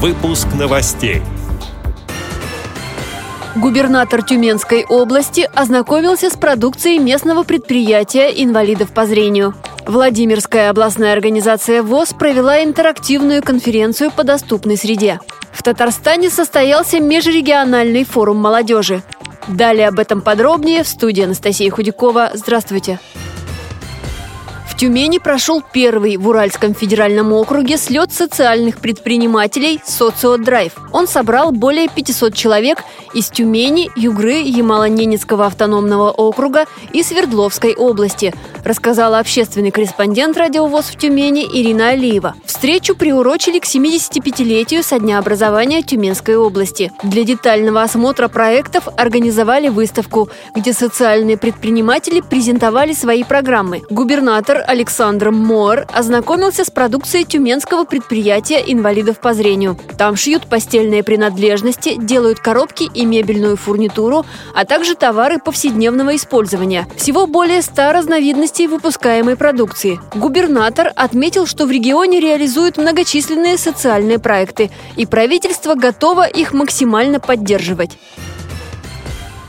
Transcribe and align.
Выпуск 0.00 0.46
новостей. 0.56 1.22
Губернатор 3.56 4.22
Тюменской 4.22 4.84
области 4.84 5.50
ознакомился 5.52 6.30
с 6.30 6.34
продукцией 6.34 7.00
местного 7.00 7.42
предприятия 7.42 8.28
инвалидов 8.28 8.92
по 8.92 9.06
зрению. 9.06 9.56
Владимирская 9.88 10.70
областная 10.70 11.12
организация 11.14 11.82
ВОЗ 11.82 12.12
провела 12.12 12.62
интерактивную 12.62 13.42
конференцию 13.42 14.12
по 14.12 14.22
доступной 14.22 14.76
среде. 14.76 15.18
В 15.50 15.64
Татарстане 15.64 16.30
состоялся 16.30 17.00
межрегиональный 17.00 18.04
форум 18.04 18.36
молодежи. 18.36 19.02
Далее 19.48 19.88
об 19.88 19.98
этом 19.98 20.20
подробнее 20.20 20.84
в 20.84 20.88
студии 20.88 21.24
Анастасия 21.24 21.72
Худякова. 21.72 22.30
Здравствуйте. 22.34 23.00
Тюмени 24.78 25.18
прошел 25.18 25.60
первый 25.60 26.16
в 26.18 26.28
Уральском 26.28 26.72
федеральном 26.72 27.32
округе 27.32 27.76
слет 27.78 28.12
социальных 28.12 28.78
предпринимателей 28.78 29.80
«Социодрайв». 29.84 30.72
Он 30.92 31.08
собрал 31.08 31.50
более 31.50 31.88
500 31.88 32.32
человек 32.32 32.84
из 33.12 33.28
Тюмени, 33.28 33.90
Югры, 33.96 34.34
Ямало-Ненецкого 34.34 35.46
автономного 35.46 36.12
округа 36.12 36.66
и 36.92 37.02
Свердловской 37.02 37.74
области, 37.74 38.32
рассказала 38.64 39.18
общественный 39.18 39.72
корреспондент 39.72 40.36
радиовоз 40.36 40.84
в 40.84 40.96
Тюмени 40.96 41.44
Ирина 41.44 41.88
Алиева. 41.88 42.36
Встречу 42.58 42.96
приурочили 42.96 43.60
к 43.60 43.66
75-летию 43.66 44.82
со 44.82 44.98
дня 44.98 45.20
образования 45.20 45.80
Тюменской 45.80 46.34
области. 46.34 46.90
Для 47.04 47.22
детального 47.22 47.82
осмотра 47.82 48.26
проектов 48.26 48.88
организовали 48.96 49.68
выставку, 49.68 50.28
где 50.56 50.72
социальные 50.72 51.38
предприниматели 51.38 52.20
презентовали 52.20 52.94
свои 52.94 53.22
программы. 53.22 53.82
Губернатор 53.90 54.64
Александр 54.66 55.30
Мор 55.30 55.86
ознакомился 55.94 56.64
с 56.64 56.70
продукцией 56.72 57.24
тюменского 57.24 57.84
предприятия 57.84 58.60
инвалидов 58.66 59.20
по 59.20 59.34
зрению. 59.34 59.78
Там 59.96 60.16
шьют 60.16 60.48
постельные 60.48 61.04
принадлежности, 61.04 61.94
делают 61.96 62.40
коробки 62.40 62.90
и 62.92 63.06
мебельную 63.06 63.56
фурнитуру, 63.56 64.26
а 64.52 64.64
также 64.64 64.96
товары 64.96 65.38
повседневного 65.38 66.16
использования. 66.16 66.88
Всего 66.96 67.28
более 67.28 67.62
100 67.62 67.92
разновидностей 67.92 68.66
выпускаемой 68.66 69.36
продукции. 69.36 70.00
Губернатор 70.12 70.92
отметил, 70.96 71.46
что 71.46 71.64
в 71.64 71.70
регионе 71.70 72.18
реализуют 72.48 72.78
многочисленные 72.78 73.58
социальные 73.58 74.18
проекты, 74.18 74.70
и 74.96 75.04
правительство 75.04 75.74
готово 75.74 76.26
их 76.26 76.54
максимально 76.54 77.20
поддерживать. 77.20 77.90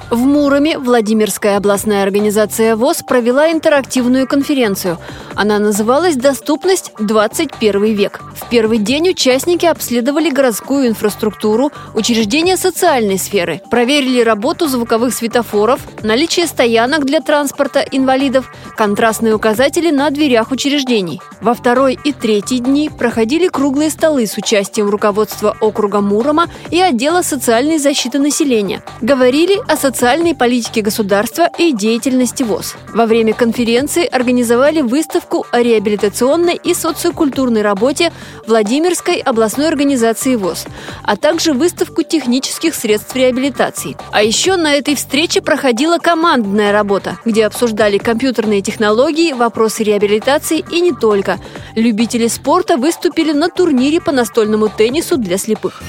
В 0.09 0.25
Муроме 0.25 0.79
Владимирская 0.79 1.57
областная 1.57 2.01
организация 2.01 2.75
ВОЗ 2.75 3.03
провела 3.03 3.51
интерактивную 3.51 4.27
конференцию. 4.27 4.97
Она 5.35 5.59
называлась 5.59 6.15
«Доступность 6.15 6.91
21 6.97 7.93
век». 7.93 8.19
В 8.33 8.49
первый 8.49 8.79
день 8.79 9.09
участники 9.11 9.67
обследовали 9.67 10.31
городскую 10.31 10.87
инфраструктуру, 10.87 11.71
учреждения 11.93 12.57
социальной 12.57 13.19
сферы, 13.19 13.61
проверили 13.69 14.21
работу 14.21 14.67
звуковых 14.67 15.13
светофоров, 15.13 15.81
наличие 16.01 16.47
стоянок 16.47 17.05
для 17.05 17.19
транспорта 17.19 17.81
инвалидов, 17.81 18.51
контрастные 18.75 19.35
указатели 19.35 19.91
на 19.91 20.09
дверях 20.09 20.49
учреждений. 20.49 21.21
Во 21.39 21.53
второй 21.53 21.99
и 22.03 22.13
третий 22.13 22.57
дни 22.57 22.89
проходили 22.89 23.47
круглые 23.47 23.91
столы 23.91 24.25
с 24.25 24.35
участием 24.37 24.89
руководства 24.89 25.55
округа 25.61 26.01
Мурома 26.01 26.47
и 26.71 26.81
отдела 26.81 27.21
социальной 27.21 27.77
защиты 27.77 28.17
населения. 28.17 28.81
Говорили 29.01 29.61
о 29.67 29.75
социальной 29.75 29.98
социальной 29.99 30.33
политики 30.33 30.79
государства 30.79 31.49
и 31.57 31.73
деятельности 31.73 32.43
ВОЗ. 32.43 32.75
Во 32.93 33.05
время 33.05 33.33
конференции 33.33 34.05
организовали 34.05 34.79
выставку 34.79 35.45
о 35.51 35.61
реабилитационной 35.61 36.55
и 36.55 36.73
социокультурной 36.73 37.63
работе 37.63 38.13
Владимирской 38.47 39.17
областной 39.17 39.67
организации 39.67 40.37
ВОЗ, 40.37 40.67
а 41.03 41.17
также 41.17 41.51
выставку 41.51 42.03
технических 42.03 42.75
средств 42.75 43.13
реабилитации. 43.13 43.97
А 44.13 44.23
еще 44.23 44.55
на 44.55 44.73
этой 44.73 44.95
встрече 44.95 45.41
проходила 45.41 45.97
командная 45.97 46.71
работа, 46.71 47.19
где 47.25 47.45
обсуждали 47.45 47.97
компьютерные 47.97 48.61
технологии, 48.61 49.33
вопросы 49.33 49.83
реабилитации 49.83 50.63
и 50.71 50.79
не 50.79 50.93
только. 50.93 51.39
Любители 51.75 52.27
спорта 52.27 52.77
выступили 52.77 53.33
на 53.33 53.49
турнире 53.49 53.99
по 53.99 54.13
настольному 54.13 54.69
теннису 54.69 55.17
для 55.17 55.37
слепых. 55.37 55.83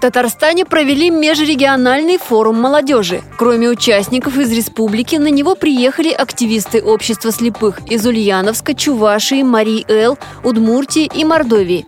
В 0.00 0.02
Татарстане 0.02 0.64
провели 0.64 1.10
межрегиональный 1.10 2.16
форум 2.16 2.58
молодежи. 2.58 3.20
Кроме 3.36 3.68
участников 3.68 4.38
из 4.38 4.50
республики, 4.50 5.16
на 5.16 5.26
него 5.26 5.54
приехали 5.54 6.08
активисты 6.08 6.80
общества 6.80 7.30
слепых 7.30 7.80
из 7.86 8.06
Ульяновска, 8.06 8.72
Чувашии, 8.72 9.42
Марии 9.42 9.84
Эл, 9.88 10.16
Удмуртии 10.42 11.04
и 11.04 11.22
Мордовии. 11.22 11.84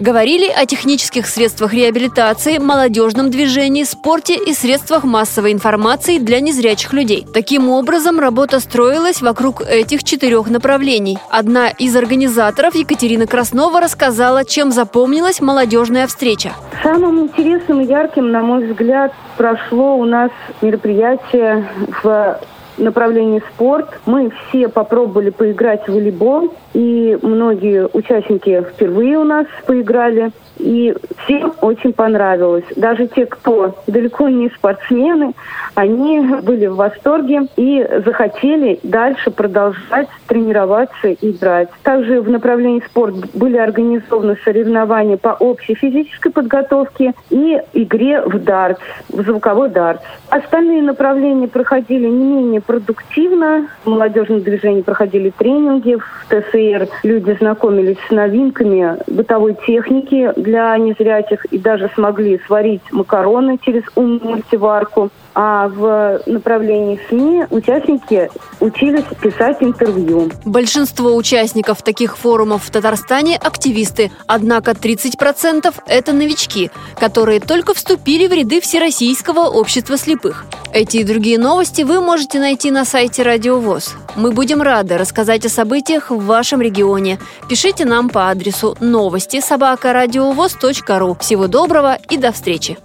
Говорили 0.00 0.46
о 0.48 0.64
технических 0.64 1.26
средствах 1.26 1.74
реабилитации, 1.74 2.56
молодежном 2.56 3.30
движении, 3.30 3.84
спорте 3.84 4.34
и 4.34 4.54
средствах 4.54 5.04
массовой 5.04 5.52
информации 5.52 6.16
для 6.16 6.40
незрячих 6.40 6.94
людей. 6.94 7.26
Таким 7.34 7.68
образом, 7.68 8.18
работа 8.18 8.60
строилась 8.60 9.20
вокруг 9.20 9.60
этих 9.60 10.02
четырех 10.02 10.48
направлений. 10.48 11.18
Одна 11.28 11.68
из 11.68 11.94
организаторов, 11.94 12.74
Екатерина 12.76 13.26
Краснова, 13.26 13.78
рассказала, 13.78 14.46
чем 14.46 14.72
запомнилась 14.72 15.42
молодежная 15.42 16.06
встреча. 16.06 16.52
Самым 16.82 17.20
интересным 17.20 17.82
и 17.82 17.84
ярким, 17.84 18.30
на 18.30 18.40
мой 18.40 18.68
взгляд, 18.68 19.12
прошло 19.36 19.96
у 19.98 20.06
нас 20.06 20.30
мероприятие 20.62 21.68
в 22.02 22.40
направлении 22.80 23.42
спорт. 23.54 24.00
Мы 24.06 24.32
все 24.48 24.68
попробовали 24.68 25.30
поиграть 25.30 25.86
в 25.86 25.92
волейбол, 25.92 26.54
и 26.74 27.18
многие 27.22 27.88
участники 27.92 28.64
впервые 28.72 29.18
у 29.18 29.24
нас 29.24 29.46
поиграли. 29.66 30.30
И 30.58 30.94
всем 31.24 31.54
очень 31.62 31.94
понравилось. 31.94 32.64
Даже 32.76 33.06
те, 33.06 33.24
кто 33.24 33.76
далеко 33.86 34.28
не 34.28 34.50
спортсмены, 34.50 35.32
они 35.74 36.20
были 36.42 36.66
в 36.66 36.76
восторге 36.76 37.46
и 37.56 37.86
захотели 38.04 38.78
дальше 38.82 39.30
продолжать 39.30 40.08
тренироваться 40.26 41.08
и 41.08 41.30
играть. 41.30 41.70
Также 41.82 42.20
в 42.20 42.28
направлении 42.28 42.82
спорт 42.86 43.14
были 43.34 43.56
организованы 43.56 44.36
соревнования 44.44 45.16
по 45.16 45.30
общей 45.30 45.74
физической 45.74 46.30
подготовке 46.30 47.14
и 47.30 47.58
игре 47.72 48.20
в 48.20 48.38
дартс, 48.38 48.82
в 49.08 49.22
звуковой 49.22 49.70
дартс. 49.70 50.04
Остальные 50.28 50.82
направления 50.82 51.48
проходили 51.48 52.06
не 52.06 52.24
менее 52.24 52.60
продуктивно. 52.60 53.68
В 53.84 53.88
молодежном 53.88 54.42
движении 54.42 54.82
проходили 54.82 55.30
тренинги, 55.30 55.94
в 55.94 56.26
ТСР 56.60 56.88
люди 57.02 57.36
знакомились 57.38 57.96
с 58.08 58.10
новинками 58.10 58.96
бытовой 59.06 59.56
техники 59.66 60.32
для 60.36 60.76
незрячих 60.76 61.44
и 61.46 61.58
даже 61.58 61.90
смогли 61.94 62.40
сварить 62.46 62.82
макароны 62.92 63.58
через 63.64 63.84
умную 63.94 64.20
мультиварку. 64.20 65.10
А 65.34 65.68
в 65.68 66.20
направлении 66.26 67.00
СМИ 67.08 67.44
участники 67.50 68.30
учились 68.60 69.04
писать 69.20 69.58
интервью. 69.60 70.30
Большинство 70.44 71.14
участников 71.14 71.82
таких 71.82 72.16
форумов 72.16 72.64
в 72.64 72.70
Татарстане– 72.70 73.36
активисты. 73.42 74.10
Однако 74.26 74.72
30%– 74.72 75.72
это 75.86 76.12
новички, 76.12 76.70
которые 76.98 77.40
только 77.40 77.74
вступили 77.74 78.26
в 78.26 78.32
ряды 78.32 78.60
Всероссийского 78.60 79.48
общества 79.48 79.96
слепых. 79.96 80.46
Эти 80.72 80.98
и 80.98 81.04
другие 81.04 81.38
новости 81.38 81.82
вы 81.82 82.00
можете 82.00 82.38
найти 82.38 82.70
на 82.70 82.84
сайте 82.84 83.22
Радио 83.22 83.58
ВОЗ. 83.58 83.94
Мы 84.16 84.32
будем 84.32 84.62
рады 84.62 84.98
рассказать 84.98 85.44
о 85.46 85.48
событиях 85.48 86.10
в 86.10 86.24
вашем 86.24 86.60
регионе. 86.60 87.18
Пишите 87.48 87.84
нам 87.84 88.08
по 88.08 88.30
адресу 88.30 88.76
новости 88.80 89.40
собака 89.40 89.92
ру. 89.92 91.16
Всего 91.20 91.46
доброго 91.46 91.98
и 92.08 92.16
до 92.16 92.32
встречи! 92.32 92.78